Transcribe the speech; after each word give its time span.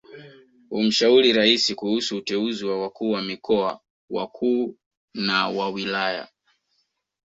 Humshauri 0.69 1.33
Raisi 1.33 1.75
kuhusu 1.75 2.17
uteuzi 2.17 2.65
wa 2.65 2.81
wakuu 2.81 3.11
wa 3.11 3.21
mikoa 3.21 3.79
wakuu 4.09 4.75
na 5.13 5.47
wa 5.49 5.69
wilaya 5.69 6.27